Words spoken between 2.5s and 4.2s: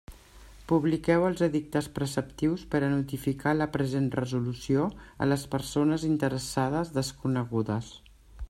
per a notificar la present